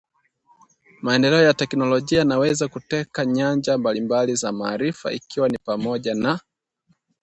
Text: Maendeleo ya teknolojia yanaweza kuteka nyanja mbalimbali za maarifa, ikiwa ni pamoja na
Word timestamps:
Maendeleo 1.01 1.43
ya 1.43 1.53
teknolojia 1.53 2.19
yanaweza 2.19 2.67
kuteka 2.67 3.25
nyanja 3.25 3.77
mbalimbali 3.77 4.35
za 4.35 4.51
maarifa, 4.51 5.11
ikiwa 5.11 5.49
ni 5.49 5.57
pamoja 5.57 6.15
na 6.15 6.39